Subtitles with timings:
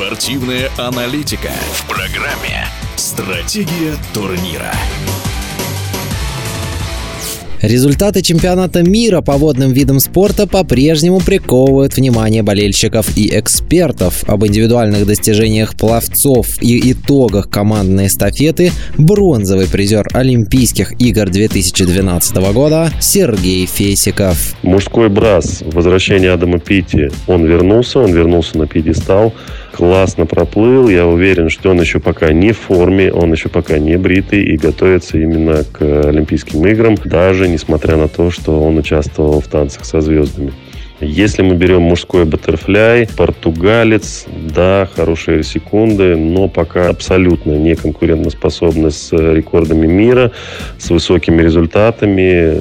[0.00, 2.64] Спортивная аналитика в программе
[2.96, 4.72] «Стратегия турнира».
[7.60, 14.24] Результаты чемпионата мира по водным видам спорта по-прежнему приковывают внимание болельщиков и экспертов.
[14.26, 23.66] Об индивидуальных достижениях пловцов и итогах командной эстафеты бронзовый призер Олимпийских игр 2012 года Сергей
[23.66, 24.54] Фесиков.
[24.62, 29.34] Мужской брас, возвращение Адама Пити, он вернулся, он вернулся на пьедестал
[29.80, 30.90] классно проплыл.
[30.90, 34.58] Я уверен, что он еще пока не в форме, он еще пока не бритый и
[34.58, 40.02] готовится именно к Олимпийским играм, даже несмотря на то, что он участвовал в танцах со
[40.02, 40.52] звездами.
[41.00, 49.12] Если мы берем мужской баттерфляй, португалец, да, хорошие секунды, но пока абсолютно не конкурентоспособны с
[49.12, 50.32] рекордами мира,
[50.78, 52.60] с высокими результатами.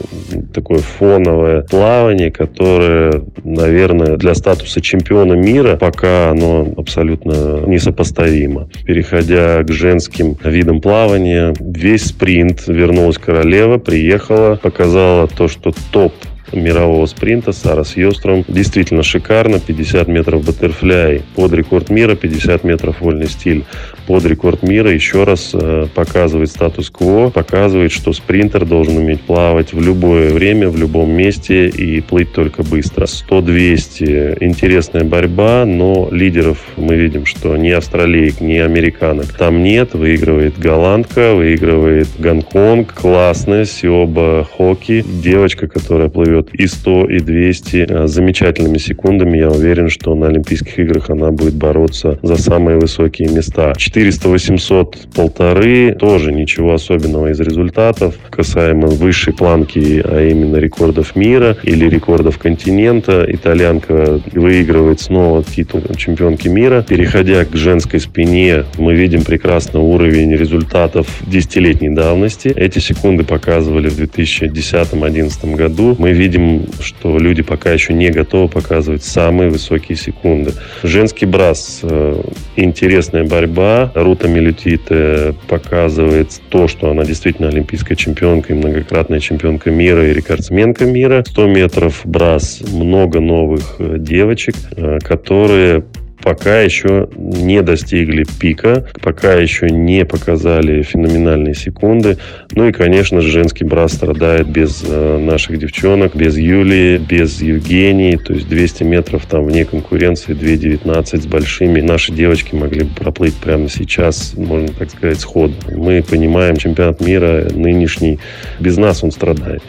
[0.54, 8.70] Такое фоновое плавание, которое, наверное, для статуса чемпиона мира пока оно абсолютно несопоставимо.
[8.86, 16.14] Переходя к женским видам плавания, весь спринт вернулась королева, приехала, показала то, что топ
[16.54, 18.46] мирового спринта Сара Сьостром.
[18.48, 19.60] Действительно шикарно.
[19.60, 23.64] 50 метров баттерфляй под рекорд мира, 50 метров вольный стиль
[24.10, 24.92] под рекорд мира.
[24.92, 30.78] Еще раз э, показывает статус-кво, показывает, что спринтер должен уметь плавать в любое время, в
[30.78, 33.06] любом месте и плыть только быстро.
[33.06, 34.38] 100-200.
[34.42, 39.94] Интересная борьба, но лидеров мы видим, что ни австралиек, ни американок там нет.
[39.94, 42.94] Выигрывает голландка, выигрывает Гонконг.
[42.94, 45.04] Классная Сиоба Хоки.
[45.22, 49.38] Девочка, которая плывет и 100, и 200 э, замечательными секундами.
[49.38, 53.74] Я уверен, что на Олимпийских играх она будет бороться за самые высокие места.
[53.78, 55.96] 400, 800, полторы.
[56.00, 58.16] Тоже ничего особенного из результатов.
[58.32, 66.48] Касаемо высшей планки, а именно рекордов мира или рекордов континента, итальянка выигрывает снова титул чемпионки
[66.48, 66.86] мира.
[66.88, 72.48] Переходя к женской спине, мы видим прекрасно уровень результатов десятилетней давности.
[72.48, 75.96] Эти секунды показывали в 2010-2011 году.
[76.00, 80.54] Мы видим что люди пока еще не готовы показывать самые высокие секунды.
[80.84, 81.49] Женский брас.
[81.84, 82.22] Э,
[82.56, 83.92] интересная борьба.
[83.96, 90.86] Рута Милютите показывает то, что она действительно олимпийская чемпионка и многократная чемпионка мира и рекордсменка
[90.86, 91.24] мира.
[91.28, 92.62] 100 метров брас.
[92.72, 95.84] Много новых э, девочек, э, которые
[96.22, 102.18] пока еще не достигли пика, пока еще не показали феноменальные секунды.
[102.52, 108.16] Ну и, конечно же, женский брат страдает без э, наших девчонок, без Юлии, без Евгении.
[108.18, 111.82] То есть 200 метров там вне конкуренции, 2.19 с большими.
[111.82, 115.52] Наши девочки могли бы проплыть прямо сейчас, можно так сказать, сход.
[115.72, 118.20] Мы понимаем, чемпионат мира нынешний,
[118.60, 119.64] без нас он страдает.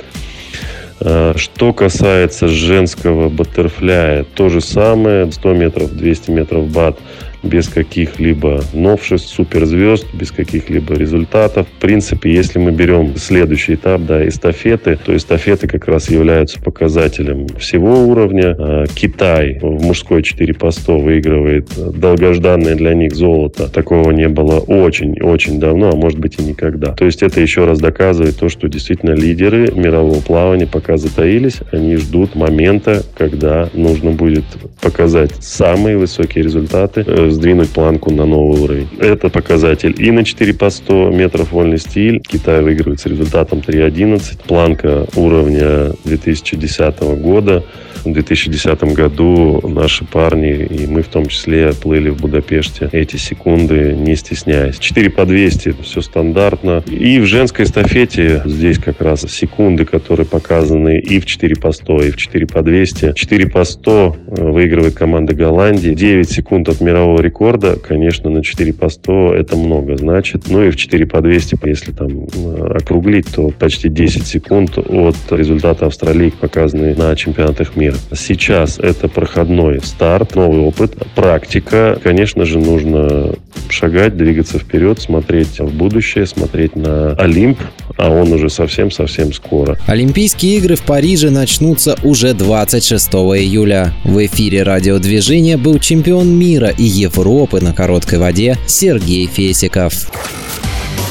[1.00, 6.98] Э, что касается женского баттерфляя, то же самое, 100 метров, 200 метров бат–
[7.42, 11.66] без каких-либо новшеств, суперзвезд, без каких-либо результатов.
[11.68, 17.46] В принципе, если мы берем следующий этап, да, эстафеты, то эстафеты как раз являются показателем
[17.58, 18.56] всего уровня.
[18.58, 21.68] А, Китай в мужской 4 по 100 выигрывает
[21.98, 23.68] долгожданное для них золото.
[23.68, 26.92] Такого не было очень-очень давно, а может быть и никогда.
[26.92, 31.96] То есть это еще раз доказывает то, что действительно лидеры мирового плавания пока затаились, они
[31.96, 34.44] ждут момента, когда нужно будет
[34.80, 38.88] показать самые высокие результаты э, сдвинуть планку на новый уровень.
[38.98, 42.20] Это показатель и на 4 по 100 метров вольный стиль.
[42.20, 44.46] Китай выигрывает с результатом 3.11.
[44.46, 47.64] Планка уровня 2010 года.
[48.04, 53.94] В 2010 году наши парни, и мы в том числе, плыли в Будапеште эти секунды,
[53.94, 54.78] не стесняясь.
[54.78, 56.82] 4 по 200– все стандартно.
[56.86, 62.02] И в женской эстафете здесь как раз секунды, которые показаны и в 4 по 100,
[62.02, 63.12] и в 4 по 200.
[63.14, 65.90] 4 по 100 э, выигрывает команда Голландии.
[65.92, 70.44] 9 секунд от мирового рекорда, конечно, на 4 по 100 это много значит.
[70.48, 75.16] Ну и в 4 по 200, если там э, округлить, то почти 10 секунд от
[75.30, 77.89] результата Австралии, показанные на чемпионатах мира.
[78.14, 81.98] Сейчас это проходной старт, новый опыт, практика.
[82.02, 83.34] Конечно же, нужно
[83.68, 87.58] шагать, двигаться вперед, смотреть в будущее, смотреть на Олимп,
[87.96, 89.78] а он уже совсем-совсем скоро.
[89.86, 93.94] Олимпийские игры в Париже начнутся уже 26 июля.
[94.04, 100.10] В эфире радиодвижения был чемпион мира и Европы на короткой воде Сергей Фесиков.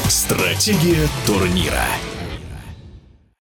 [0.07, 1.85] Стратегия турнира.